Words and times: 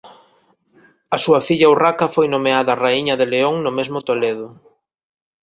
A 1.15 1.17
súa 1.23 1.39
filla 1.47 1.71
Urraca 1.73 2.07
foi 2.15 2.27
nomeada 2.33 2.79
raíña 2.83 3.15
de 3.21 3.27
León 3.33 3.55
no 3.61 3.71
mesmo 3.77 3.97
Toledo. 4.07 4.47